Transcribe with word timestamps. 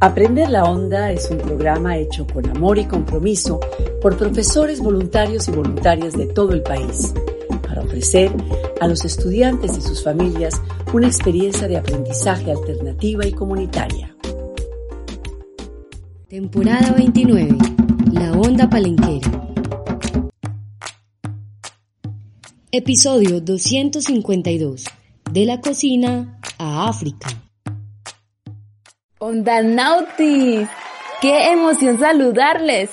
Aprender 0.00 0.50
la 0.50 0.64
Onda 0.64 1.10
es 1.10 1.30
un 1.30 1.38
programa 1.38 1.96
hecho 1.96 2.26
con 2.26 2.46
amor 2.50 2.78
y 2.78 2.84
compromiso 2.84 3.58
por 4.02 4.18
profesores 4.18 4.78
voluntarios 4.80 5.48
y 5.48 5.52
voluntarias 5.52 6.12
de 6.12 6.26
todo 6.26 6.52
el 6.52 6.62
país 6.62 7.14
para 7.62 7.80
ofrecer 7.80 8.30
a 8.78 8.88
los 8.88 9.06
estudiantes 9.06 9.78
y 9.78 9.80
sus 9.80 10.04
familias 10.04 10.60
una 10.92 11.06
experiencia 11.06 11.66
de 11.66 11.78
aprendizaje 11.78 12.50
alternativa 12.50 13.26
y 13.26 13.32
comunitaria. 13.32 14.14
Temporada 16.28 16.92
29. 16.92 17.56
La 18.12 18.32
Onda 18.32 18.68
Palenquera. 18.68 19.48
Episodio 22.70 23.40
252. 23.40 24.84
De 25.32 25.46
la 25.46 25.62
cocina 25.62 26.38
a 26.58 26.86
África. 26.86 27.45
Onda 29.28 29.60
Nautis, 29.60 30.68
qué 31.20 31.50
emoción 31.50 31.98
saludarles. 31.98 32.90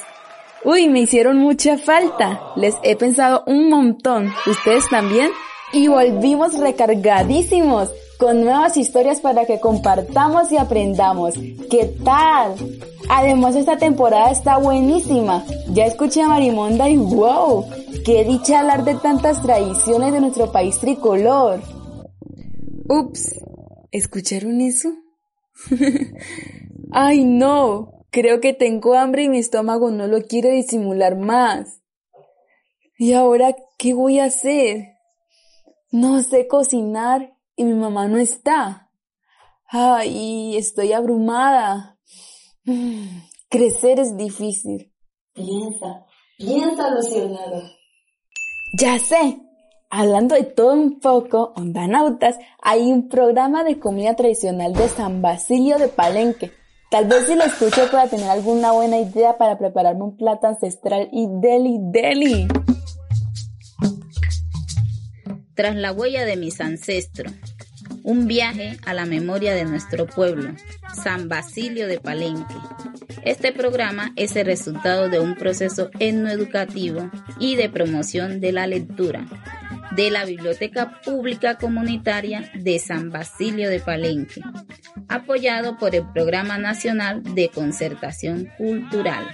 Uy, 0.65 0.89
me 0.89 1.01
hicieron 1.01 1.37
mucha 1.37 1.77
falta. 1.77 2.41
Les 2.55 2.73
he 2.81 2.95
pensado 2.95 3.43
un 3.45 3.69
montón. 3.69 4.33
¿Ustedes 4.47 4.89
también? 4.89 5.29
Y 5.73 5.89
volvimos 5.89 6.57
recargadísimos 6.57 7.91
con 8.17 8.41
nuevas 8.41 8.77
historias 8.77 9.21
para 9.21 9.45
que 9.45 9.59
compartamos 9.59 10.51
y 10.51 10.57
aprendamos. 10.57 11.35
¿Qué 11.69 11.93
tal? 12.03 12.55
Además 13.09 13.55
esta 13.55 13.77
temporada 13.77 14.31
está 14.31 14.57
buenísima. 14.57 15.45
Ya 15.69 15.85
escuché 15.85 16.23
a 16.23 16.29
Marimonda 16.29 16.89
y 16.89 16.97
wow, 16.97 17.63
qué 18.03 18.23
dicha 18.23 18.61
hablar 18.61 18.85
de 18.85 18.95
tantas 18.95 19.39
tradiciones 19.43 20.11
de 20.11 20.21
nuestro 20.21 20.51
país 20.51 20.79
tricolor. 20.79 21.61
Ups, 22.89 23.35
¿escucharon 23.91 24.61
eso? 24.61 25.02
Ay 26.91 27.25
no, 27.25 28.05
creo 28.11 28.39
que 28.41 28.53
tengo 28.53 28.93
hambre 28.95 29.23
y 29.23 29.29
mi 29.29 29.39
estómago 29.39 29.91
no 29.91 30.07
lo 30.07 30.21
quiere 30.23 30.51
disimular 30.51 31.17
más. 31.17 31.81
¿Y 32.97 33.13
ahora 33.13 33.55
qué 33.77 33.93
voy 33.93 34.19
a 34.19 34.25
hacer? 34.25 34.93
No 35.91 36.21
sé 36.21 36.47
cocinar 36.47 37.37
y 37.55 37.65
mi 37.65 37.73
mamá 37.73 38.07
no 38.07 38.17
está. 38.17 38.91
Ay, 39.67 40.57
estoy 40.57 40.93
abrumada. 40.93 41.97
Crecer 43.49 43.99
es 43.99 44.15
difícil. 44.15 44.93
Piensa, 45.33 46.05
piensa, 46.37 46.89
Luciana. 46.91 47.71
Ya 48.73 48.97
sé. 48.99 49.42
Hablando 49.95 50.33
de 50.33 50.43
todo 50.43 50.73
un 50.73 50.99
poco, 50.99 51.53
Ondanautas, 51.55 52.39
hay 52.63 52.91
un 52.91 53.09
programa 53.09 53.63
de 53.63 53.77
comida 53.77 54.15
tradicional 54.15 54.73
de 54.73 54.89
San 54.89 55.21
Basilio 55.21 55.77
de 55.77 55.87
Palenque. 55.87 56.51
Tal 56.89 57.05
vez 57.05 57.27
si 57.27 57.35
lo 57.35 57.43
escucho 57.43 57.87
pueda 57.91 58.07
tener 58.07 58.27
alguna 58.27 58.71
buena 58.71 58.97
idea 58.97 59.37
para 59.37 59.59
prepararme 59.59 60.01
un 60.01 60.17
plato 60.17 60.47
ancestral 60.47 61.09
y 61.11 61.27
deli 61.29 61.77
deli. 61.79 62.47
Tras 65.53 65.75
la 65.75 65.91
huella 65.91 66.25
de 66.25 66.37
mis 66.37 66.59
ancestros, 66.59 67.31
un 68.03 68.25
viaje 68.25 68.79
a 68.87 68.95
la 68.95 69.05
memoria 69.05 69.53
de 69.53 69.65
nuestro 69.65 70.07
pueblo, 70.07 70.55
San 71.03 71.29
Basilio 71.29 71.85
de 71.87 71.99
Palenque. 71.99 72.55
Este 73.25 73.51
programa 73.51 74.11
es 74.15 74.35
el 74.37 74.47
resultado 74.47 75.07
de 75.09 75.19
un 75.19 75.35
proceso 75.35 75.91
etnoeducativo 75.99 77.11
y 77.37 77.57
de 77.57 77.69
promoción 77.69 78.41
de 78.41 78.53
la 78.53 78.65
lectura 78.65 79.27
de 79.95 80.09
la 80.09 80.25
Biblioteca 80.25 81.01
Pública 81.01 81.57
Comunitaria 81.57 82.51
de 82.55 82.79
San 82.79 83.11
Basilio 83.11 83.69
de 83.69 83.79
Palenque, 83.79 84.41
apoyado 85.07 85.77
por 85.77 85.93
el 85.93 86.05
Programa 86.11 86.57
Nacional 86.57 87.21
de 87.35 87.49
Concertación 87.49 88.49
Cultural. 88.57 89.27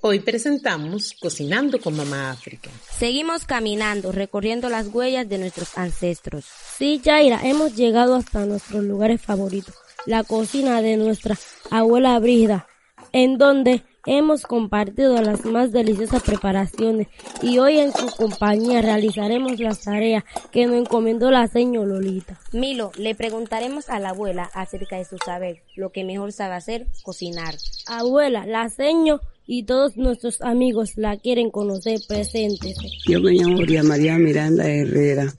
Hoy 0.00 0.20
presentamos 0.20 1.14
Cocinando 1.20 1.80
con 1.80 1.96
Mamá 1.96 2.30
África. 2.30 2.70
Seguimos 2.88 3.44
caminando, 3.44 4.12
recorriendo 4.12 4.68
las 4.68 4.86
huellas 4.86 5.28
de 5.28 5.38
nuestros 5.38 5.76
ancestros. 5.76 6.44
Sí, 6.44 7.00
Yaira, 7.02 7.40
hemos 7.42 7.74
llegado 7.74 8.14
hasta 8.14 8.46
nuestros 8.46 8.84
lugares 8.84 9.20
favoritos, 9.20 9.74
la 10.06 10.22
cocina 10.24 10.80
de 10.80 10.96
nuestra 10.96 11.36
abuela 11.70 12.18
Brígida, 12.20 12.68
en 13.12 13.38
donde 13.38 13.82
hemos 14.08 14.42
compartido 14.42 15.20
las 15.20 15.44
más 15.44 15.70
deliciosas 15.70 16.22
preparaciones 16.22 17.08
y 17.42 17.58
hoy 17.58 17.78
en 17.78 17.92
su 17.92 18.06
compañía 18.16 18.80
realizaremos 18.80 19.60
las 19.60 19.82
tareas 19.82 20.24
que 20.50 20.66
nos 20.66 20.76
encomendó 20.76 21.30
la 21.30 21.46
señora 21.46 21.88
Lolita. 21.88 22.38
Milo, 22.52 22.90
le 22.96 23.14
preguntaremos 23.14 23.90
a 23.90 24.00
la 24.00 24.10
abuela 24.10 24.50
acerca 24.54 24.96
de 24.96 25.04
su 25.04 25.18
saber, 25.18 25.62
lo 25.76 25.90
que 25.90 26.04
mejor 26.04 26.32
sabe 26.32 26.54
hacer, 26.54 26.86
cocinar. 27.02 27.54
Abuela, 27.86 28.46
la 28.46 28.70
seño 28.70 29.20
y 29.50 29.62
todos 29.62 29.96
nuestros 29.96 30.42
amigos 30.42 30.92
la 30.96 31.16
quieren 31.16 31.50
conocer 31.50 31.98
presentes. 32.06 32.76
Yo 33.06 33.18
me 33.18 33.32
llamo 33.32 33.62
María 33.82 34.18
Miranda 34.18 34.70
Herrera. 34.70 35.34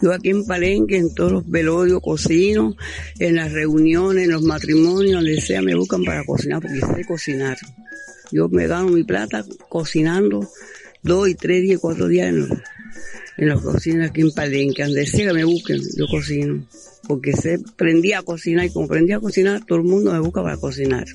Yo 0.00 0.12
aquí 0.12 0.30
en 0.30 0.46
Palenque, 0.46 0.96
en 0.96 1.12
todos 1.12 1.32
los 1.32 1.50
velorios 1.50 2.00
cocino, 2.00 2.76
en 3.18 3.34
las 3.34 3.52
reuniones, 3.52 4.26
en 4.26 4.30
los 4.30 4.42
matrimonios, 4.42 5.14
donde 5.14 5.40
sea, 5.40 5.60
me 5.60 5.74
buscan 5.74 6.04
para 6.04 6.24
cocinar 6.24 6.62
porque 6.62 6.78
sé 6.78 7.04
cocinar. 7.04 7.58
Yo 8.30 8.48
me 8.48 8.68
gano 8.68 8.90
mi 8.90 9.02
plata 9.02 9.44
cocinando 9.68 10.48
dos 11.02 11.28
y 11.28 11.34
tres 11.34 11.62
días, 11.62 11.80
cuatro 11.80 12.06
días 12.06 12.28
en, 12.28 12.48
en 13.38 13.48
las 13.48 13.60
cocinas 13.60 14.10
aquí 14.10 14.20
en 14.20 14.30
Palenque. 14.30 14.84
Donde 14.84 15.04
sea 15.04 15.32
me 15.32 15.42
busquen, 15.42 15.80
yo 15.96 16.06
cocino. 16.06 16.64
Porque 17.08 17.32
sé, 17.32 17.58
aprendí 17.72 18.12
a 18.12 18.22
cocinar 18.22 18.66
y 18.66 18.70
como 18.70 18.86
aprendí 18.86 19.14
a 19.14 19.18
cocinar, 19.18 19.64
todo 19.66 19.78
el 19.78 19.84
mundo 19.84 20.12
me 20.12 20.20
busca 20.20 20.44
para 20.44 20.58
cocinar. 20.58 21.06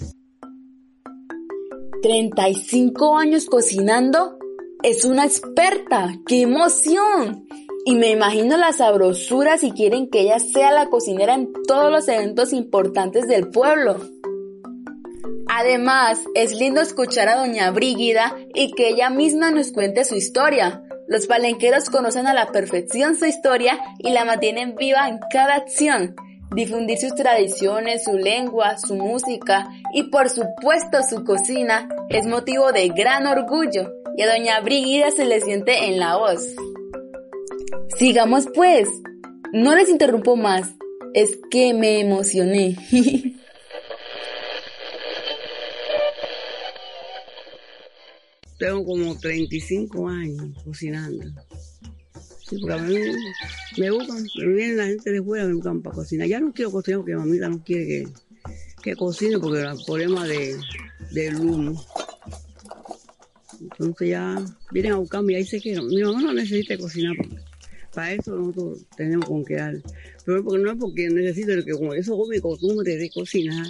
35 2.04 3.18
años 3.18 3.46
cocinando. 3.46 4.38
Es 4.84 5.06
una 5.06 5.24
experta. 5.24 6.14
¡Qué 6.28 6.42
emoción! 6.42 7.48
Y 7.86 7.96
me 7.96 8.12
imagino 8.12 8.58
la 8.58 8.74
sabrosura 8.74 9.58
si 9.58 9.72
quieren 9.72 10.10
que 10.10 10.20
ella 10.22 10.40
sea 10.40 10.72
la 10.72 10.90
cocinera 10.90 11.34
en 11.34 11.52
todos 11.66 11.92
los 11.92 12.08
eventos 12.10 12.52
importantes 12.52 13.28
del 13.28 13.50
pueblo. 13.50 14.02
Además, 15.48 16.20
es 16.36 16.54
lindo 16.54 16.82
escuchar 16.82 17.30
a 17.30 17.38
doña 17.38 17.72
Brígida 17.72 18.36
y 18.54 18.74
que 18.74 18.90
ella 18.90 19.10
misma 19.10 19.52
nos 19.52 19.72
cuente 19.72 20.04
su 20.04 20.16
historia. 20.16 20.84
Los 21.08 21.28
palenqueros 21.28 21.90
conocen 21.90 22.28
a 22.28 22.34
la 22.34 22.52
perfección 22.52 23.18
su 23.18 23.26
historia 23.26 23.80
y 24.00 24.12
la 24.12 24.26
mantienen 24.26 24.76
viva 24.76 25.08
en 25.08 25.20
cada 25.32 25.56
acción. 25.56 26.16
Difundir 26.56 26.98
sus 26.98 27.16
tradiciones, 27.16 28.04
su 28.04 28.18
lengua, 28.18 28.78
su 28.78 28.96
música 28.96 29.70
y 29.94 30.04
por 30.04 30.30
supuesto 30.30 31.00
su 31.10 31.24
cocina 31.24 31.90
es 32.10 32.28
motivo 32.28 32.72
de 32.72 32.90
gran 32.90 33.26
orgullo 33.26 33.92
y 34.16 34.22
a 34.22 34.32
doña 34.32 34.60
Brígida 34.62 35.10
se 35.12 35.26
le 35.26 35.42
siente 35.42 35.86
en 35.86 36.00
la 36.00 36.18
voz. 36.18 36.44
Sigamos 37.98 38.48
pues, 38.54 38.88
no 39.52 39.76
les 39.76 39.90
interrumpo 39.90 40.36
más, 40.36 40.74
es 41.14 41.40
que 41.50 41.74
me 41.74 42.00
emocioné. 42.00 42.76
Tengo 48.60 48.86
como 48.86 49.18
35 49.18 50.08
años 50.08 50.64
cocinando. 50.64 51.26
Sí, 52.48 52.58
porque 52.60 52.74
a 52.74 52.78
mí 52.78 52.96
me 53.78 53.92
buscan, 53.92 54.24
me 54.38 54.54
vienen 54.54 54.78
la 54.78 54.86
gente 54.88 55.12
de 55.12 55.22
fuera, 55.22 55.46
me 55.46 55.54
buscan 55.54 55.82
para 55.82 55.96
cocinar. 55.96 56.28
Ya 56.28 56.40
no 56.40 56.54
quiero 56.54 56.72
cocinar 56.72 57.00
porque 57.00 57.16
mamita 57.16 57.50
no 57.50 57.64
quiere 57.64 57.86
que, 57.86 58.08
que 58.82 58.96
cocine 58.96 59.40
porque 59.40 59.62
el 59.62 59.78
problema 59.86 60.28
de, 60.28 60.58
del 61.12 61.36
humo. 61.38 61.86
Entonces 63.62 64.10
ya 64.10 64.44
vienen 64.72 64.94
a 64.94 64.98
buscarme 64.98 65.34
y 65.34 65.36
ahí 65.38 65.46
se 65.46 65.62
quedan. 65.62 65.88
Mi 65.88 66.04
mamá 66.04 66.22
no 66.22 66.34
necesita 66.34 66.78
cocinar 66.78 67.16
para 67.94 68.14
eso 68.14 68.36
nosotros 68.36 68.86
tenemos 68.98 69.28
con 69.28 69.46
que 69.46 69.56
dar. 69.56 69.76
Pero 70.26 70.42
no 70.42 70.72
es 70.72 70.78
porque 70.78 71.10
necesito, 71.10 71.52
que 71.64 71.72
como 71.72 71.94
eso 71.94 72.22
es 72.24 72.30
mi 72.30 72.40
costumbre 72.40 72.98
de 72.98 73.10
cocinar. 73.10 73.68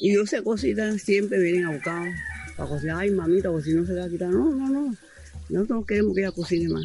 Y 0.00 0.14
yo 0.14 0.26
sé 0.26 0.42
cocinar, 0.42 0.98
siempre 0.98 1.38
vienen 1.38 1.66
a 1.66 1.72
buscar 1.72 2.12
para 2.56 2.68
cocinar. 2.68 2.96
Ay, 3.00 3.10
mamita, 3.10 3.50
porque 3.50 3.70
si 3.70 3.74
no 3.74 3.86
se 3.86 3.94
va 3.94 4.04
a 4.04 4.08
quitar. 4.08 4.30
No, 4.30 4.50
no, 4.50 4.68
no. 4.68 4.96
Nosotros 5.48 5.80
no 5.80 5.86
queremos 5.86 6.14
que 6.14 6.20
ella 6.22 6.32
cocine 6.32 6.68
más. 6.68 6.84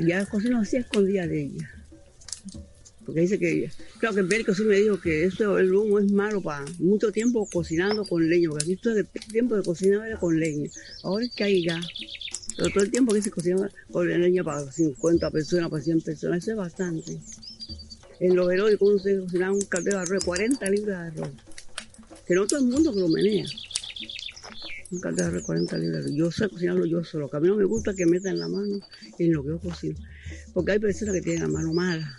Ya 0.00 0.26
cocino 0.26 0.60
así 0.60 0.76
escondida 0.76 1.26
de 1.26 1.42
ella. 1.42 1.70
Porque 3.04 3.20
dice 3.20 3.38
que, 3.38 3.70
creo 3.98 4.12
que 4.12 4.20
el 4.20 4.26
médico 4.26 4.52
sí 4.52 4.64
me 4.64 4.76
dijo 4.76 5.00
que 5.00 5.24
esto, 5.24 5.58
el 5.58 5.72
humo 5.72 6.00
es 6.00 6.10
malo 6.10 6.40
para 6.40 6.64
mucho 6.80 7.12
tiempo 7.12 7.48
cocinando 7.50 8.04
con 8.04 8.28
leña, 8.28 8.48
porque 8.50 8.64
aquí 8.64 8.76
todo 8.76 8.96
el 8.96 9.06
tiempo 9.06 9.56
de 9.56 9.62
cocinar 9.62 10.06
era 10.08 10.18
con 10.18 10.38
leña. 10.38 10.68
Ahora 11.04 11.24
es 11.24 11.32
que 11.32 11.44
hay 11.44 11.64
gas. 11.64 11.86
Pero 12.56 12.70
todo 12.70 12.82
el 12.82 12.90
tiempo 12.90 13.14
que 13.14 13.22
se 13.22 13.30
cocinaba 13.30 13.70
con 13.92 14.08
leña 14.08 14.42
para 14.42 14.70
50 14.70 15.30
personas, 15.30 15.70
para 15.70 15.82
100 15.82 16.00
personas, 16.00 16.42
eso 16.42 16.50
es 16.50 16.56
bastante. 16.56 17.18
En 18.18 18.34
los 18.34 18.50
heroicos 18.50 18.88
uno 18.88 18.98
se 18.98 19.20
cocinaba 19.20 19.52
un 19.52 19.62
caldero 19.62 19.98
de 19.98 20.02
arroz, 20.02 20.24
40 20.24 20.70
libras 20.70 21.14
de 21.14 21.22
arroz. 21.22 21.34
Que 22.26 22.34
no 22.34 22.46
todo 22.46 22.58
el 22.58 22.66
mundo 22.66 22.92
que 22.92 23.00
lo 23.00 23.08
menea. 23.08 23.46
Un 24.90 25.00
caldero 25.00 25.30
de 25.30 25.36
arroz, 25.36 25.46
40 25.46 25.78
libras. 25.78 26.06
Yo 26.12 26.30
sé 26.30 26.48
cocinarlo 26.48 26.86
yo 26.86 27.02
solo, 27.02 27.28
que 27.28 27.36
a 27.36 27.40
mí 27.40 27.48
no 27.48 27.56
me 27.56 27.64
gusta 27.64 27.92
que 27.94 28.06
metan 28.06 28.38
la 28.38 28.48
mano 28.48 28.78
en 29.18 29.32
lo 29.32 29.42
que 29.42 29.48
yo 29.48 29.58
cocino. 29.58 29.96
Porque 30.54 30.72
hay 30.72 30.78
personas 30.78 31.14
que 31.14 31.22
tienen 31.22 31.42
la 31.42 31.48
mano 31.48 31.72
mala 31.72 32.16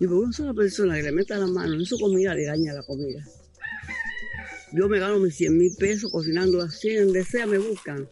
Y 0.00 0.06
por 0.06 0.16
una 0.16 0.32
sola 0.32 0.52
persona 0.52 0.96
que 0.96 1.02
le 1.04 1.12
meta 1.12 1.38
la 1.38 1.46
mano 1.46 1.74
en 1.74 1.84
su 1.84 1.98
comida, 1.98 2.34
le 2.34 2.46
daña 2.46 2.72
la 2.72 2.82
comida. 2.82 3.24
Yo 4.72 4.88
me 4.88 4.98
gano 4.98 5.18
mis 5.18 5.36
100 5.36 5.56
mil 5.56 5.74
pesos 5.76 6.10
cocinando 6.10 6.60
así, 6.60 6.94
donde 6.94 7.24
sea 7.24 7.46
me 7.46 7.58
buscan. 7.58 8.08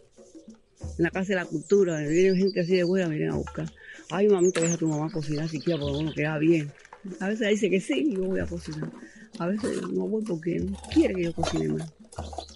En 0.97 1.03
la 1.03 1.09
Casa 1.09 1.29
de 1.29 1.35
la 1.35 1.45
Cultura, 1.45 1.99
viene 1.99 2.37
gente 2.37 2.61
así 2.61 2.77
de 2.77 2.83
buena, 2.83 3.07
vienen 3.07 3.31
a 3.31 3.35
buscar. 3.35 3.69
Ay, 4.09 4.27
mamita, 4.27 4.61
deja 4.61 4.73
a 4.73 4.77
tu 4.77 4.87
mamá 4.87 5.11
cocinar 5.11 5.47
siquiera 5.47 5.79
porque 5.79 5.97
uno 5.97 6.13
queda 6.13 6.37
bien. 6.37 6.71
A 7.19 7.29
veces 7.29 7.49
dice 7.49 7.69
que 7.69 7.79
sí, 7.79 8.13
yo 8.13 8.23
voy 8.23 8.39
a 8.39 8.45
cocinar. 8.45 8.91
A 9.37 9.47
veces 9.47 9.81
no 9.81 10.07
voy 10.07 10.23
porque 10.23 10.59
no 10.59 10.77
quiere 10.93 11.15
que 11.15 11.23
yo 11.23 11.33
cocine 11.33 11.69
más. 11.69 11.98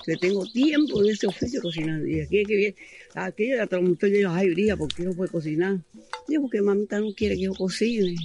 Que 0.05 0.17
tengo 0.17 0.45
tiempo 0.45 1.03
en 1.03 1.11
ese 1.11 1.27
oficio 1.27 1.61
cocinando. 1.61 2.07
Y 2.07 2.21
aquí 2.21 2.43
que 2.43 2.55
viene, 2.55 2.75
aquello 3.15 3.55
de 3.55 3.61
atrás, 3.61 3.81
usted 3.83 4.09
llega, 4.09 4.35
ay, 4.35 4.49
brilla, 4.49 4.75
¿por 4.75 4.93
qué 4.93 5.03
no 5.03 5.13
puede 5.13 5.31
cocinar? 5.31 5.79
Digo, 6.27 6.43
porque 6.43 6.61
mamita 6.61 6.99
no 6.99 7.13
quiere 7.13 7.35
que 7.35 7.43
yo 7.43 7.53
cocine. 7.53 8.15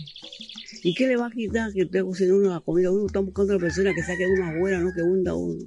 ¿Y 0.82 0.94
qué 0.94 1.06
le 1.06 1.16
va 1.16 1.26
a 1.26 1.30
quitar 1.30 1.72
que 1.72 1.82
usted 1.84 2.02
cocine 2.02 2.32
una 2.32 2.50
la 2.50 2.60
comida? 2.60 2.90
Uno 2.90 3.06
está 3.06 3.20
buscando 3.20 3.52
a 3.52 3.56
la 3.56 3.60
persona 3.60 3.94
que 3.94 4.02
saque 4.02 4.26
una 4.26 4.58
buena, 4.58 4.80
no 4.80 4.92
que 4.94 5.02
hunda 5.02 5.34
uno. 5.34 5.64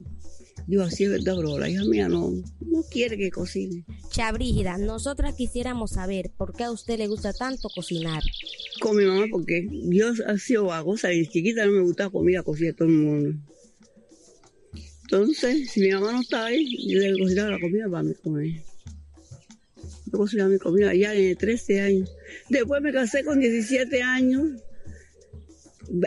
Digo, 0.68 0.83
así 0.83 1.03
es 1.03 1.09
verdad, 1.09 1.35
pero 1.38 1.57
la 1.57 1.69
hija 1.69 1.83
mía 1.85 2.07
no, 2.07 2.31
no 2.31 2.83
quiere 2.89 3.18
que 3.18 3.31
cocine. 3.31 3.83
Chabrígida, 4.09 4.77
nosotras 4.77 5.35
quisiéramos 5.35 5.91
saber 5.91 6.31
por 6.38 6.53
qué 6.53 6.63
a 6.63 6.71
usted 6.71 6.97
le 6.97 7.07
gusta 7.07 7.33
tanto 7.33 7.68
cocinar. 7.73 8.21
Con 8.79 8.95
mi 8.95 9.06
mamá, 9.06 9.25
porque 9.29 9.68
yo 9.69 10.12
he 10.12 10.38
sido 10.38 10.65
vagosa 10.65 11.12
y 11.13 11.27
chiquita 11.27 11.65
no 11.65 11.73
me 11.73 11.81
gustaba 11.81 12.09
comida, 12.09 12.44
cocina 12.44 12.73
todo 12.73 12.88
el 12.88 12.94
mundo. 12.94 13.39
Entonces, 15.12 15.69
si 15.69 15.81
mi 15.81 15.92
mamá 15.92 16.13
no 16.13 16.22
estaba 16.22 16.46
ahí, 16.46 16.88
yo 16.88 17.00
le 17.00 17.19
cocinaba 17.19 17.52
la 17.52 17.60
comida 17.60 17.90
para 17.90 18.04
mí 18.04 18.13
comer. 18.24 18.63
Yo 20.06 20.18
cocinaba 20.18 20.50
mi 20.50 20.58
comida 20.58 20.94
ya 20.94 21.13
en 21.13 21.36
13 21.36 21.81
años. 21.81 22.16
Después 22.48 22.81
me 22.81 22.94
casé 22.94 23.25
con 23.25 23.42
17 23.42 24.02
años, 24.04 24.52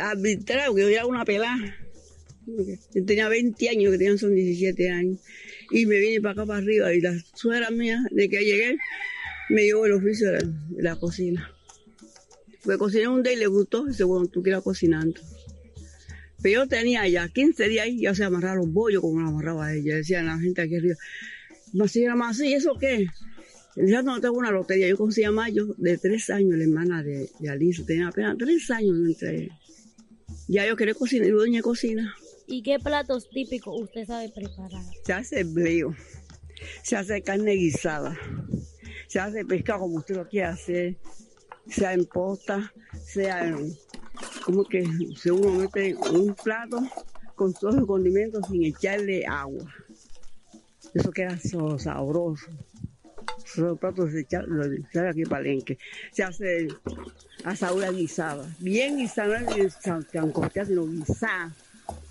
arbitrado, 0.01 0.75
que 0.75 0.81
yo 0.81 0.89
era 0.89 1.05
una 1.05 1.27
pelada. 1.27 1.77
Yo 2.47 3.05
tenía 3.05 3.29
20 3.29 3.69
años, 3.69 3.93
que 3.93 3.99
tenían 3.99 4.17
son 4.17 4.35
17 4.35 4.89
años. 4.89 5.19
Y 5.71 5.85
me 5.85 5.99
vine 5.99 6.23
para 6.23 6.33
acá 6.33 6.47
para 6.47 6.61
arriba 6.61 6.95
y 6.95 7.03
la 7.03 7.15
suegra 7.35 7.71
mía, 7.71 8.03
de 8.11 8.31
que 8.31 8.43
llegué, 8.43 8.79
me 9.51 9.65
llevó 9.65 9.85
el 9.85 9.93
oficio 9.93 10.33
de 10.33 10.49
la, 10.79 10.97
cocina. 10.97 11.55
Pues 12.63 12.79
cociné 12.79 13.09
un 13.09 13.23
día 13.23 13.35
y 13.35 13.37
le 13.37 13.49
gustó, 13.49 13.85
y 13.85 13.91
dice, 13.91 14.05
bueno, 14.05 14.29
tú 14.29 14.43
quieras 14.43 14.63
cocinando. 14.63 15.21
Pero 16.45 16.61
yo 16.61 16.69
tenía 16.69 17.09
ya 17.09 17.27
15 17.27 17.69
días 17.71 17.89
y 17.89 18.03
ya 18.03 18.15
se 18.15 18.23
amarraron 18.23 18.67
los 18.67 18.71
bollos 18.71 19.01
como 19.01 19.19
lo 19.19 19.29
amarraba 19.29 19.73
ella. 19.73 19.97
Decían 19.97 20.27
la 20.27 20.39
gente 20.39 20.61
aquí 20.61 20.77
arriba, 20.77 20.95
más 21.73 21.91
señora 21.91 22.17
más, 22.17 22.39
¿y 22.39 22.53
eso 22.53 22.77
qué? 22.79 23.07
Ya 23.77 24.03
no 24.03 24.21
tengo 24.21 24.37
una 24.37 24.51
lotería. 24.51 24.87
Yo 24.87 24.99
conocí 24.99 25.25
a 25.25 25.31
Mayo 25.31 25.69
de 25.79 25.97
tres 25.97 26.29
años, 26.29 26.59
la 26.59 26.65
hermana 26.65 27.03
de, 27.03 27.31
de 27.41 27.49
Alicia. 27.49 27.87
Tenía 27.87 28.09
apenas 28.09 28.37
tres 28.37 28.71
años 28.71 28.95
entre 29.07 29.49
Ya 30.47 30.67
yo 30.67 30.77
quería 30.77 30.93
cocinar, 30.93 31.29
yo 31.29 31.39
doña 31.39 31.63
cocina. 31.63 32.15
¿Y 32.47 32.63
qué 32.63 32.79
platos 32.79 33.31
típicos 33.31 33.81
usted 33.81 34.05
sabe 34.05 34.29
preparar? 34.29 34.85
Se 35.03 35.15
hace 35.15 35.45
brío, 35.45 35.97
se 36.83 36.97
hace 36.97 37.23
carne 37.23 37.53
guisada, 37.53 38.19
se 39.09 39.19
hace 39.19 39.47
pescado 39.47 39.81
como 39.81 39.97
usted 39.97 40.17
lo 40.17 40.29
quiere 40.29 40.49
hacer, 40.49 40.97
sea 41.71 41.95
en 41.95 42.05
posta, 42.05 42.71
sea 43.03 43.49
en, 43.49 43.75
como 44.45 44.65
que 44.65 44.85
se 45.17 45.33
uno 45.33 45.51
mete 45.53 45.95
un 46.13 46.35
plato 46.35 46.81
con 47.35 47.53
todos 47.55 47.77
los 47.77 47.87
condimentos 47.87 48.47
sin 48.49 48.65
echarle 48.65 49.25
agua. 49.27 49.65
Eso 50.93 51.11
queda 51.11 51.39
so- 51.39 51.79
sabroso. 51.79 52.47
Esos 53.45 53.79
platos 53.79 54.11
se 54.13 54.21
echan, 54.21 54.45
lo 54.49 54.65
echan 54.65 55.07
aquí 55.09 55.25
palenque. 55.25 55.79
Se 56.13 56.23
hace 56.23 56.69
asadura 57.45 57.91
guisada. 57.91 58.47
Bien 58.59 58.97
guisada, 58.97 59.41
no 59.41 59.51
es 59.57 59.75
sancochada, 59.75 60.67
sino 60.67 60.87
guisada. 60.87 61.55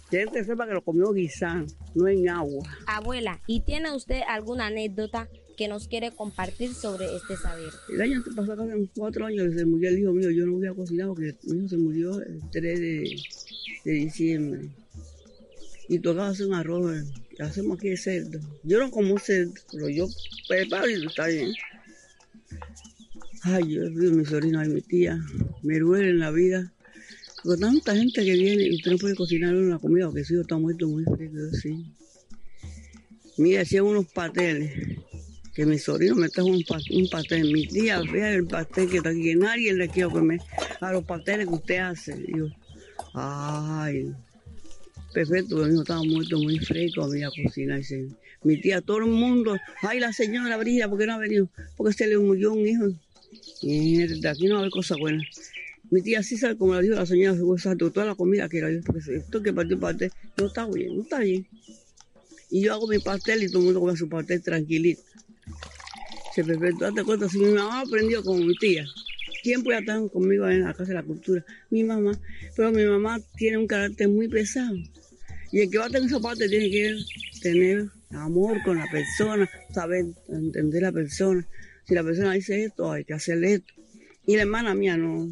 Que 0.09 0.44
sepa 0.44 0.68
que 0.68 0.74
lo 0.74 0.83
comió 0.83 1.12
guisado, 1.12 1.65
no 1.95 2.07
en 2.07 2.29
agua. 2.29 2.63
Abuela, 2.86 3.39
¿y 3.47 3.62
tiene 3.62 3.95
usted 3.95 4.21
alguna 4.27 4.68
anécdota 4.68 5.27
que 5.55 5.67
nos 5.67 5.88
quiere 5.88 6.11
compartir 6.11 6.73
sobre 6.73 7.15
este 7.15 7.38
saber? 7.38 7.71
El 7.89 8.01
año 8.01 8.23
pasado, 8.35 8.63
hace 8.63 8.89
cuatro 8.95 9.25
años, 9.25 9.53
se 9.53 9.65
murió 9.65 9.89
el 9.89 10.00
hijo 10.00 10.11
mío. 10.13 10.29
Yo 10.31 10.45
no 10.45 10.53
voy 10.53 10.67
a 10.67 10.73
cocinar 10.73 11.07
porque 11.07 11.35
mi 11.44 11.59
hijo 11.59 11.69
se 11.69 11.77
murió 11.77 12.19
el 12.19 12.41
3 12.51 12.79
de, 12.79 13.15
diciembre. 13.85 14.69
Y 15.89 16.00
tocaba 16.00 16.29
hacer 16.29 16.47
un 16.47 16.53
arroz. 16.53 17.05
Hacemos 17.39 17.77
aquí 17.77 17.89
de 17.89 17.97
cerdo. 17.97 18.39
Yo 18.63 18.79
no 18.79 18.91
como 18.91 19.17
cerdo, 19.17 19.53
pero 19.71 19.89
yo 19.89 20.07
preparo 20.47 20.89
y 20.89 21.05
está 21.05 21.27
bien. 21.27 21.53
Ay, 23.44 23.63
Dios 23.67 23.91
mío, 23.91 24.11
mi 24.11 24.25
sobrino 24.25 24.63
y 24.63 24.69
mi 24.69 24.81
tía. 24.81 25.19
Me 25.61 25.79
duele 25.79 26.09
en 26.11 26.19
la 26.19 26.31
vida. 26.31 26.71
Con 27.44 27.59
tanta 27.59 27.94
gente 27.95 28.23
que 28.23 28.33
viene 28.33 28.63
y 28.63 28.75
usted 28.75 28.91
no 28.91 28.97
puede 28.97 29.15
cocinar 29.15 29.53
una 29.53 29.77
comida 29.77 30.05
porque 30.05 30.23
su 30.23 30.33
hijo 30.33 30.44
está 30.44 30.57
muerto 30.57 30.88
muy 30.88 31.03
frío, 31.03 31.51
sí. 31.51 31.85
Mira, 33.38 33.63
hacían 33.63 33.83
unos 33.83 34.05
pasteles 34.05 34.71
que 35.53 35.65
mi 35.65 35.77
sobrino 35.77 36.15
me 36.15 36.29
trajo 36.29 36.50
un, 36.50 36.63
pa- 36.63 36.81
un 36.91 37.07
pastel. 37.07 37.45
Mi 37.51 37.65
tía, 37.65 38.01
vea 38.01 38.31
el 38.31 38.45
pastel 38.47 38.89
que 38.89 38.97
está 38.97 39.09
aquí, 39.09 39.35
nadie 39.35 39.73
le 39.73 39.89
quiere 39.89 40.09
comer 40.09 40.41
a 40.81 40.91
los 40.91 41.03
pasteles 41.03 41.47
que 41.47 41.53
usted 41.53 41.77
hace. 41.77 42.15
Ay, 43.13 44.11
perfecto, 45.13 45.57
mi 45.57 45.71
hijo 45.73 45.81
estaba 45.81 46.03
muerto 46.03 46.39
muy 46.39 46.57
fresco, 46.59 47.03
había 47.03 47.29
cocina. 47.29 47.77
Dice, 47.77 48.07
mi 48.44 48.59
tía, 48.59 48.81
todo 48.81 48.97
el 48.97 49.05
mundo, 49.05 49.57
ay, 49.83 50.00
la 50.00 50.11
señora 50.11 50.57
Brilla, 50.57 50.89
¿por 50.89 50.97
qué 50.97 51.05
no 51.05 51.13
ha 51.13 51.17
venido? 51.19 51.50
Porque 51.77 51.94
se 51.94 52.07
le 52.07 52.17
murió 52.17 52.53
un 52.53 52.67
hijo. 52.67 52.85
Mierda, 53.61 54.31
aquí 54.31 54.47
no 54.47 54.55
va 54.55 54.59
a 54.59 54.59
haber 54.61 54.71
cosa 54.71 54.95
buena. 54.97 55.23
Mi 55.91 56.01
tía 56.01 56.23
sí 56.23 56.38
sabe, 56.38 56.57
como 56.57 56.73
le 56.73 56.81
dijo 56.81 56.95
la 56.95 57.05
señora, 57.05 57.38
toda 57.77 58.05
la 58.05 58.15
comida 58.15 58.50
que 58.50 58.57
era 58.57 58.71
yo, 58.71 58.79
porque 58.83 59.00
esto 59.15 59.44
que 59.44 59.53
partió 59.53 59.79
pastel 59.79 60.11
no 60.38 60.47
está 60.47 60.65
bien, 60.67 60.95
no 60.95 61.03
está 61.03 61.19
bien. 61.19 61.45
Y 62.50 62.61
yo 62.61 62.73
hago 62.73 62.88
mi 62.88 62.97
pastel 63.00 63.44
y 63.44 63.47
todo 63.47 63.59
el 63.59 63.65
mundo 63.65 63.79
come 63.79 63.95
su 63.95 64.09
pastel 64.09 64.41
tranquilito. 64.41 65.01
Se 66.33 66.44
perfecto, 66.44 66.85
date 66.85 67.03
cuenta, 67.03 67.30
si 67.30 67.38
mi 67.38 67.53
mamá 67.53 67.81
aprendió 67.81 68.24
como 68.24 68.39
mi 68.39 68.56
tía, 68.56 68.85
tiempo 69.44 69.69
ya 69.69 69.80
están 69.80 70.09
conmigo 70.09 70.47
en 70.47 70.63
la 70.63 70.74
Casa 70.74 70.89
de 70.89 70.95
la 70.95 71.03
Cultura, 71.03 71.45
mi 71.69 71.83
mamá, 71.83 72.19
pero 72.56 72.71
mi 72.71 72.83
mamá 72.83 73.19
tiene 73.38 73.59
un 73.59 73.68
carácter 73.68 74.07
muy 74.07 74.27
pesado. 74.27 74.75
Y 75.51 75.59
el 75.59 75.69
que 75.69 75.77
va 75.77 75.85
a 75.85 75.89
tener 75.89 76.07
esa 76.07 76.19
parte 76.19 76.50
tiene 76.50 76.71
que 76.71 76.95
tener 77.39 77.85
amor 78.09 78.57
con 78.63 78.80
la 78.80 78.88
persona, 78.91 79.47
saber 79.71 80.06
entender 80.27 80.81
la 80.81 80.91
persona. 80.91 81.47
Si 81.85 81.94
la 81.94 82.03
persona 82.03 82.33
dice 82.33 82.63
esto, 82.63 82.91
hay 82.91 83.06
que 83.06 83.13
hacerle 83.13 83.53
esto. 83.56 83.74
Y 84.25 84.36
la 84.36 84.41
hermana 84.41 84.74
mía 84.74 84.97
no. 84.97 85.29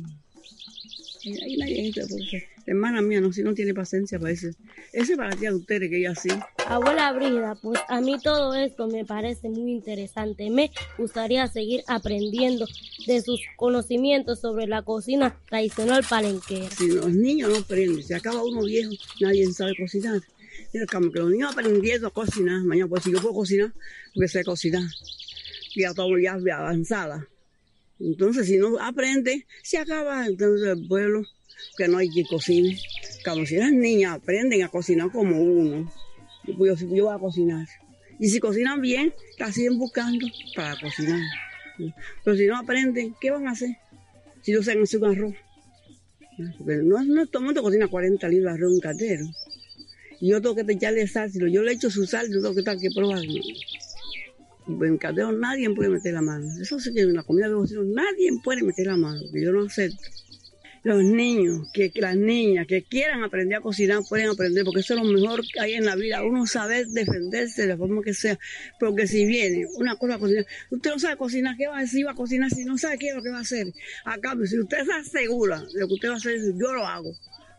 Ahí 1.26 1.58
nadie 1.58 1.88
entra 1.88 2.06
por 2.06 2.22
eso. 2.22 2.38
Hermana 2.66 3.02
mía 3.02 3.22
no, 3.22 3.34
si 3.34 3.44
no 3.44 3.54
tiene 3.54 3.74
paciencia 3.74 4.20
para. 4.20 4.32
Ese 4.32 4.54
es 4.94 5.18
para 5.18 5.36
ti 5.36 5.46
a 5.46 5.56
ustedes, 5.56 5.90
que 5.90 5.98
ella 5.98 6.16
sí. 6.16 6.30
Abuela 6.68 7.12
Brida, 7.14 7.56
pues 7.62 7.80
a 7.88 8.02
mí 8.02 8.18
todo 8.22 8.54
esto 8.54 8.88
me 8.88 9.06
parece 9.06 9.50
muy 9.50 9.72
interesante. 9.72 10.50
Me 10.50 10.72
gustaría 10.98 11.48
seguir 11.48 11.84
aprendiendo 11.88 12.66
de 13.08 13.22
sus 13.22 13.42
conocimientos 13.58 14.40
sobre 14.40 14.68
la 14.68 14.82
cocina 14.84 15.36
tradicional 15.50 16.04
palenquera. 16.08 16.70
Si 16.70 16.88
los 16.88 17.12
niños 17.12 17.50
no 17.50 17.58
aprenden, 17.58 18.04
si 18.04 18.14
acaba 18.14 18.44
uno 18.44 18.64
viejo, 18.64 18.92
nadie 19.20 19.52
sabe 19.52 19.76
cocinar. 19.76 20.22
Mira, 20.74 20.86
que 20.86 21.20
los 21.20 21.32
niños 21.32 21.52
aprendiendo 21.52 22.08
a 22.08 22.12
cocinar, 22.12 22.64
mañana 22.64 22.90
pues 22.90 23.04
si 23.04 23.12
yo 23.12 23.22
puedo 23.22 23.36
cocinar, 23.36 23.74
porque 24.14 24.28
sé 24.28 24.44
cocinar. 24.44 24.84
Ya 25.76 25.90
estamos 25.90 26.20
ya 26.22 26.34
avanzada. 26.34 27.28
Entonces, 28.04 28.48
si 28.48 28.58
no 28.58 28.80
aprende, 28.80 29.46
se 29.64 29.78
acaba 29.78 30.26
entonces 30.26 30.68
el 30.68 30.88
pueblo, 30.88 31.24
que 31.78 31.88
no 31.88 31.98
hay 31.98 32.10
quien 32.10 32.26
cocine. 32.26 32.78
Como 33.24 33.46
si 33.46 33.58
las 33.58 33.72
niñas 33.72 34.16
aprenden 34.16 34.64
a 34.64 34.70
cocinar 34.70 35.12
como 35.12 35.40
uno, 35.40 35.92
yo, 36.46 36.66
yo, 36.66 36.76
yo 36.76 37.06
voy 37.06 37.16
a 37.16 37.20
cocinar. 37.20 37.68
Y 38.20 38.30
si 38.30 38.40
cocinan 38.40 38.82
bien, 38.82 39.14
la 39.38 39.52
siguen 39.52 39.78
buscando 39.78 40.26
para 40.56 40.80
cocinar. 40.80 41.20
Pero 42.24 42.38
si 42.38 42.46
no 42.46 42.58
aprenden, 42.58 43.16
¿qué 43.20 43.32
van 43.32 43.48
a 43.48 43.52
hacer? 43.52 43.78
Si 44.42 44.52
no 44.52 44.64
saben 44.64 44.84
hacer 44.84 45.02
un 45.04 45.12
arroz. 45.12 45.36
Porque 46.58 46.78
no, 46.78 47.04
no 47.04 47.26
todo 47.28 47.40
el 47.40 47.46
mundo 47.46 47.62
cocina 47.62 47.88
40 47.88 48.28
libras 48.30 48.54
de 48.54 48.60
arroz 48.60 48.70
en 48.70 48.76
un 48.76 48.80
catero. 48.80 49.26
Y 50.20 50.30
yo 50.30 50.42
tengo 50.42 50.56
que 50.56 50.72
echarle 50.72 51.08
sal. 51.08 51.32
Si 51.32 51.40
yo 51.52 51.64
le 51.64 51.74
echo 51.74 51.90
su 51.90 52.06
sal, 52.06 52.28
yo 52.32 52.42
tengo 52.42 52.54
que 52.54 52.60
estar 52.60 52.78
que 52.78 52.90
probarlo. 52.94 53.42
En 54.68 54.98
catero 54.98 55.32
nadie 55.32 55.70
puede 55.72 55.90
meter 55.90 56.14
la 56.14 56.22
mano. 56.22 56.46
Eso 56.62 56.80
sí 56.80 56.94
que 56.94 57.02
en 57.02 57.14
la 57.16 57.24
comida 57.24 57.50
de 57.50 57.56
vecinos 57.56 57.86
nadie 57.88 58.32
puede 58.44 58.64
meter 58.64 58.88
la 58.88 58.98
mano, 58.98 59.22
que 59.32 59.42
yo 59.42 59.52
no 59.52 59.64
acepto. 59.64 59.98
Los 60.84 61.04
niños, 61.04 61.68
que, 61.74 61.92
las 61.96 62.16
niñas 62.16 62.66
que 62.66 62.82
quieran 62.84 63.24
aprender 63.24 63.60
a 63.60 63.62
cocinar 63.62 64.00
pueden 64.10 64.30
aprender, 64.30 64.64
porque 64.64 64.80
eso 64.80 64.96
es 64.96 65.04
lo 65.04 65.06
mejor 65.06 65.42
que 65.42 65.60
hay 65.60 65.74
en 65.74 65.86
la 65.86 65.96
vida, 65.96 66.24
uno 66.24 66.48
saber 66.48 66.88
defenderse 66.88 67.64
de 67.64 67.68
la 67.68 67.78
forma 67.78 68.02
que 68.02 68.16
sea. 68.16 68.40
Porque 68.80 69.06
si 69.06 69.26
viene 69.26 69.68
una 69.76 69.96
cosa 69.96 70.16
a 70.16 70.20
cocinar, 70.20 70.48
usted 70.72 70.90
no 70.90 71.00
sabe 71.00 71.18
cocinar, 71.18 71.56
¿qué 71.56 71.68
va 71.68 71.78
a 71.78 71.82
decir? 71.82 72.06
Va 72.08 72.12
a 72.12 72.16
cocinar 72.16 72.50
si 72.50 72.66
no 72.66 72.80
sabe 72.80 72.98
qué 72.98 73.10
es 73.10 73.16
lo 73.16 73.22
que 73.22 73.30
va 73.30 73.38
a 73.38 73.42
hacer. 73.42 73.68
A 74.06 74.18
cambio, 74.18 74.48
si 74.48 74.60
usted 74.60 74.80
está 74.80 75.04
segura 75.04 75.62
de 75.72 75.82
lo 75.82 75.88
que 75.88 75.94
usted 75.94 76.10
va 76.10 76.14
a 76.14 76.18
hacer, 76.18 76.40
yo 76.56 76.74
lo 76.74 76.88
hago, 76.88 77.16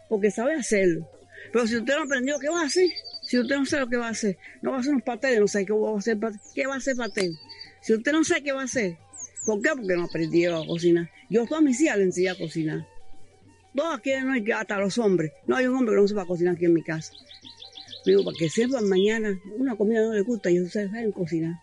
porque 0.09 0.31
sabe 0.33 0.55
hacerlo. 0.55 1.09
Pero 1.53 1.67
si 1.67 1.77
usted 1.77 1.95
no 1.95 2.03
aprendió, 2.03 2.39
¿qué 2.41 2.49
va 2.49 2.63
a 2.63 2.67
hacer? 2.67 2.89
Si 3.33 3.39
usted 3.39 3.57
no 3.57 3.65
sabe 3.65 3.85
lo 3.85 3.89
que 3.89 3.97
va 3.97 4.09
a 4.09 4.11
hacer, 4.11 4.37
no 4.61 4.73
va 4.73 4.77
a 4.77 4.81
hacer 4.81 4.93
unos 4.93 5.05
pasteles, 5.05 5.41
no 5.41 5.49
sabe 5.49 5.65
qué 5.65 5.73
va 5.73 5.89
a 5.89 5.97
hacer, 5.97 6.19
qué 6.55 6.67
va 6.67 6.75
a 6.75 6.77
hacer. 6.77 7.31
Si 7.81 7.95
usted 7.95 8.13
no 8.13 8.25
sabe 8.25 8.43
qué 8.43 8.53
va 8.53 8.61
a 8.61 8.65
hacer, 8.65 8.99
¿por 9.47 9.63
qué? 9.63 9.71
Porque 9.75 9.97
no 9.97 10.05
aprendió 10.05 10.59
a 10.59 10.67
cocinar. 10.67 11.09
Yo 11.31 11.45
a 11.45 11.47
todas 11.47 11.65
mis 11.65 11.81
hijas 11.81 11.97
le 11.97 12.05
enseñé 12.05 12.29
a 12.29 12.35
cocinar. 12.35 12.87
Todos 13.75 13.97
aquí 13.97 14.11
no 14.23 14.35
hay 14.35 14.45
que, 14.45 14.53
hasta 14.53 14.79
los 14.79 14.99
hombres. 14.99 15.33
No 15.47 15.57
hay 15.57 15.67
un 15.67 15.77
hombre 15.77 15.95
que 15.95 16.03
no 16.03 16.09
sepa 16.09 16.27
cocinar 16.27 16.57
aquí 16.57 16.67
en 16.67 16.75
mi 16.75 16.83
casa. 16.83 17.15
Digo, 18.05 18.23
para 18.23 18.37
que 18.37 18.51
sepan 18.51 18.87
mañana, 18.87 19.41
una 19.57 19.77
comida 19.77 20.03
no 20.03 20.13
les 20.13 20.27
gusta 20.27 20.51
y 20.51 20.61
ustedes 20.61 20.91
saben 20.91 21.11
cocinar. 21.11 21.55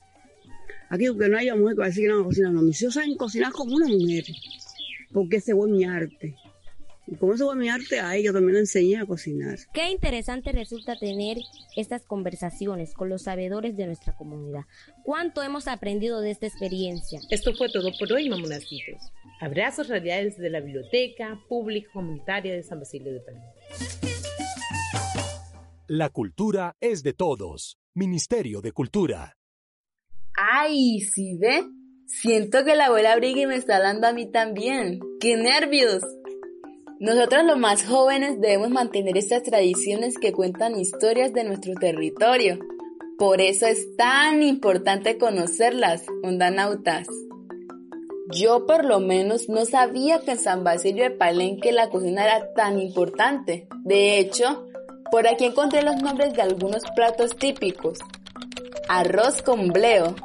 Aquí, 0.90 1.06
aunque 1.06 1.30
no 1.30 1.38
haya 1.38 1.56
mujer 1.56 1.76
que 1.76 1.82
va 1.82 1.86
a 1.86 1.90
decir 1.90 2.06
que 2.06 2.10
no 2.10 2.24
cocinar, 2.24 2.52
no, 2.52 2.64
mis 2.64 2.82
hijos 2.82 2.96
saben 2.96 3.16
cocinar 3.16 3.52
como 3.52 3.76
una 3.76 3.88
mujer, 3.88 4.24
porque 5.14 5.38
ese 5.38 5.54
fue 5.54 5.70
mi 5.70 5.86
arte. 5.86 6.36
Y 7.12 7.16
como 7.16 7.34
eso 7.34 7.48
fue 7.48 7.56
mi 7.56 7.70
arte, 7.70 8.00
a 8.00 8.16
ellos 8.16 8.34
también 8.34 8.54
le 8.54 8.60
enseñé 8.60 8.98
a 8.98 9.06
cocinar. 9.06 9.58
Qué 9.74 9.89
interesante 9.89 10.51
resulta 10.51 10.96
tener 10.98 11.38
estas 11.75 12.04
conversaciones 12.06 12.94
con 12.94 13.10
los 13.10 13.24
sabedores 13.24 13.75
de 13.75 13.88
nuestra 13.88 14.16
comunidad. 14.16 14.66
¿Cuánto 15.04 15.42
hemos 15.42 15.68
aprendido 15.68 16.22
de 16.22 16.32
esta 16.32 16.46
experiencia? 16.46 17.20
Esto 17.32 17.54
fue 17.56 17.70
todo 17.72 17.92
por 17.98 18.13
hoy, 18.13 18.30
mamonacitos. 18.30 19.01
Abrazos 19.42 19.88
radiales 19.88 20.38
de 20.38 20.51
la 20.51 20.60
Biblioteca 20.60 21.39
Pública 21.48 21.89
Comunitaria 21.94 22.54
de 22.54 22.62
San 22.62 22.80
Basilio 22.80 23.12
de 23.12 23.22
Palenque. 23.22 23.48
La 25.88 26.10
cultura 26.10 26.75
es 26.80 27.01
de 27.01 27.13
todos. 27.13 27.80
Ministerio 27.96 28.62
de 28.62 28.72
Cultura. 28.72 29.36
Ay, 30.36 31.00
¿sí 31.00 31.36
ve? 31.39 31.63
Siento 32.06 32.63
que 32.63 32.75
la 32.75 32.86
abuela 32.86 33.16
Brigui 33.16 33.48
me 33.48 33.56
está 33.56 33.80
dando 33.80 34.08
a 34.08 34.13
mí 34.13 34.32
también. 34.32 35.00
¡Qué 35.20 35.38
nervios! 35.38 36.04
Nosotros 37.00 37.46
los 37.46 37.58
más 37.58 37.86
jóvenes 37.86 38.41
debemos 38.41 38.72
mantener 38.72 39.18
estas 39.18 39.44
tradiciones 39.44 40.18
que 40.18 40.34
cuentan 40.34 40.77
historias 40.77 41.32
de 41.32 41.46
nuestro 41.46 41.74
territorio. 41.75 42.60
Por 43.18 43.39
eso 43.39 43.68
es 43.68 43.96
tan 43.96 44.44
importante 44.44 45.18
conocerlas, 45.18 46.03
ondanautas. 46.24 47.08
Yo 48.34 48.65
por 48.65 48.84
lo 48.84 49.00
menos 49.00 49.48
no 49.48 49.63
sabía 49.63 50.20
que 50.20 50.32
en 50.32 50.39
San 50.39 50.65
Basilio 50.65 51.06
de 51.06 51.12
Palenque 51.12 51.72
la 51.72 51.89
cocina 51.89 52.25
era 52.25 52.51
tan 52.53 52.82
importante. 52.82 53.70
De 53.86 54.20
hecho, 54.20 54.68
por 55.10 55.25
aquí 55.25 55.46
encontré 55.46 55.84
los 55.84 56.01
nombres 56.01 56.34
de 56.34 56.41
algunos 56.41 56.84
platos 56.98 57.38
típicos. 57.38 57.98
Arroz 58.89 59.41
con 59.41 59.70
bleo, 59.70 60.15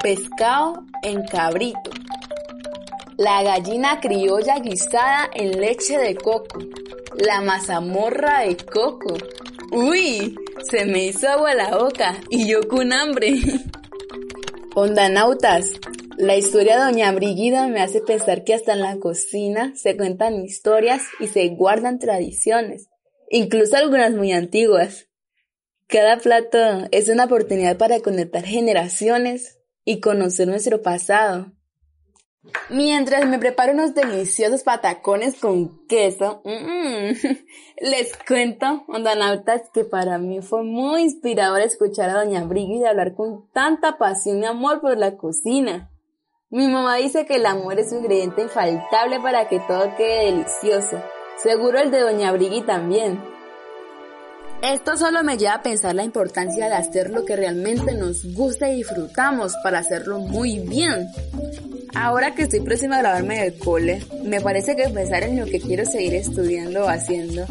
pescado 0.00 0.84
en 1.02 1.24
cabrito, 1.24 1.89
la 3.20 3.42
gallina 3.42 4.00
criolla 4.00 4.60
guisada 4.60 5.28
en 5.34 5.60
leche 5.60 5.98
de 5.98 6.14
coco, 6.14 6.58
la 7.18 7.42
mazamorra 7.42 8.46
de 8.46 8.56
coco. 8.56 9.14
¡Uy! 9.72 10.34
Se 10.62 10.86
me 10.86 11.04
hizo 11.04 11.28
agua 11.28 11.52
la 11.52 11.76
boca 11.76 12.18
y 12.30 12.48
yo 12.48 12.66
con 12.66 12.94
hambre. 12.94 13.34
Ondanautas, 14.74 15.72
la 16.16 16.34
historia 16.34 16.78
de 16.78 16.84
Doña 16.84 17.12
Brigida 17.12 17.66
me 17.66 17.82
hace 17.82 18.00
pensar 18.00 18.42
que 18.42 18.54
hasta 18.54 18.72
en 18.72 18.80
la 18.80 18.96
cocina 18.96 19.74
se 19.76 19.98
cuentan 19.98 20.42
historias 20.42 21.02
y 21.18 21.26
se 21.26 21.46
guardan 21.48 21.98
tradiciones, 21.98 22.88
incluso 23.28 23.76
algunas 23.76 24.12
muy 24.12 24.32
antiguas. 24.32 25.08
Cada 25.88 26.16
plato 26.16 26.58
es 26.90 27.10
una 27.10 27.24
oportunidad 27.24 27.76
para 27.76 28.00
conectar 28.00 28.44
generaciones 28.46 29.58
y 29.84 30.00
conocer 30.00 30.48
nuestro 30.48 30.80
pasado. 30.80 31.52
Mientras 32.70 33.26
me 33.26 33.38
preparo 33.38 33.72
unos 33.72 33.94
deliciosos 33.94 34.62
patacones 34.62 35.38
con 35.38 35.86
queso, 35.86 36.40
mm, 36.44 37.12
les 37.80 38.16
cuento, 38.26 38.84
ondanautas, 38.88 39.62
que 39.74 39.84
para 39.84 40.16
mí 40.18 40.40
fue 40.40 40.62
muy 40.62 41.02
inspirador 41.02 41.60
escuchar 41.60 42.08
a 42.08 42.24
Doña 42.24 42.44
Brigida 42.44 42.90
hablar 42.90 43.14
con 43.14 43.50
tanta 43.52 43.98
pasión 43.98 44.42
y 44.42 44.46
amor 44.46 44.80
por 44.80 44.96
la 44.96 45.18
cocina. 45.18 45.90
Mi 46.48 46.66
mamá 46.66 46.96
dice 46.96 47.26
que 47.26 47.36
el 47.36 47.46
amor 47.46 47.78
es 47.78 47.92
un 47.92 47.98
ingrediente 47.98 48.42
infaltable 48.42 49.20
para 49.20 49.48
que 49.48 49.60
todo 49.60 49.94
quede 49.96 50.32
delicioso. 50.32 51.00
Seguro 51.36 51.78
el 51.78 51.90
de 51.90 52.00
Doña 52.00 52.32
Brigui 52.32 52.62
también. 52.62 53.22
Esto 54.62 54.96
solo 54.96 55.22
me 55.22 55.38
lleva 55.38 55.54
a 55.54 55.62
pensar 55.62 55.94
la 55.94 56.04
importancia 56.04 56.66
de 56.66 56.74
hacer 56.74 57.10
lo 57.10 57.24
que 57.24 57.36
realmente 57.36 57.94
nos 57.94 58.24
gusta 58.34 58.68
y 58.70 58.76
disfrutamos 58.76 59.54
para 59.62 59.78
hacerlo 59.78 60.18
muy 60.18 60.58
bien. 60.58 61.08
Ahora 61.94 62.34
que 62.34 62.42
estoy 62.42 62.60
próxima 62.60 62.96
a 62.96 63.00
graduarme 63.00 63.40
del 63.40 63.58
cole, 63.58 64.02
me 64.24 64.40
parece 64.40 64.76
que 64.76 64.88
pensar 64.88 65.24
en 65.24 65.38
lo 65.38 65.46
que 65.46 65.60
quiero 65.60 65.84
seguir 65.84 66.14
estudiando 66.14 66.84
o 66.84 66.88
haciendo, 66.88 67.46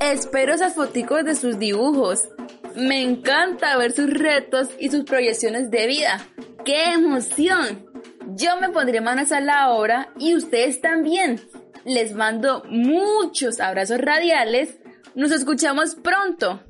Espero 0.00 0.52
esas 0.52 0.74
fotos 0.74 1.24
de 1.24 1.34
sus 1.34 1.58
dibujos. 1.58 2.28
Me 2.76 3.02
encanta 3.02 3.78
ver 3.78 3.92
sus 3.92 4.10
retos 4.10 4.68
y 4.78 4.90
sus 4.90 5.04
proyecciones 5.04 5.70
de 5.70 5.86
vida. 5.86 6.28
¡Qué 6.66 6.92
emoción! 6.92 7.87
Yo 8.30 8.60
me 8.60 8.68
pondré 8.68 9.00
manos 9.00 9.32
a 9.32 9.40
la 9.40 9.70
obra 9.70 10.12
y 10.18 10.34
ustedes 10.34 10.82
también. 10.82 11.40
Les 11.86 12.14
mando 12.14 12.62
muchos 12.68 13.58
abrazos 13.58 13.98
radiales. 13.98 14.76
Nos 15.14 15.32
escuchamos 15.32 15.94
pronto. 15.94 16.60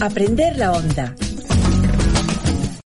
Aprender 0.00 0.56
la 0.56 0.72
onda. 0.72 1.14